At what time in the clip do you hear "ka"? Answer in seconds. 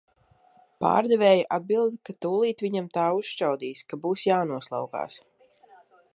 2.09-2.15, 3.93-4.01